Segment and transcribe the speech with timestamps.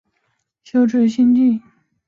[0.63, 1.61] 修智心净。